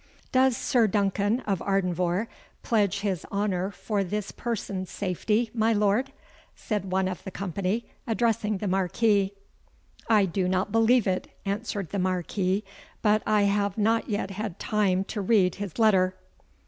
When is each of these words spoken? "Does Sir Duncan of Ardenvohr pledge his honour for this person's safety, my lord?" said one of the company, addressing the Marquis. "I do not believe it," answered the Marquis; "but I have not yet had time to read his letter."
"Does 0.31 0.57
Sir 0.57 0.87
Duncan 0.87 1.41
of 1.41 1.59
Ardenvohr 1.61 2.27
pledge 2.63 3.01
his 3.01 3.23
honour 3.31 3.69
for 3.69 4.03
this 4.03 4.31
person's 4.31 4.89
safety, 4.89 5.51
my 5.53 5.73
lord?" 5.73 6.11
said 6.55 6.91
one 6.91 7.07
of 7.07 7.23
the 7.23 7.29
company, 7.29 7.85
addressing 8.07 8.57
the 8.57 8.67
Marquis. 8.67 9.33
"I 10.09 10.25
do 10.25 10.47
not 10.47 10.71
believe 10.71 11.05
it," 11.05 11.27
answered 11.45 11.91
the 11.91 11.99
Marquis; 11.99 12.63
"but 13.03 13.21
I 13.27 13.43
have 13.43 13.77
not 13.77 14.09
yet 14.09 14.31
had 14.31 14.57
time 14.57 15.03
to 15.03 15.21
read 15.21 15.53
his 15.61 15.77
letter." 15.77 16.15